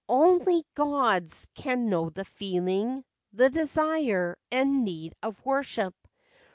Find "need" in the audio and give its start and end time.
4.83-5.13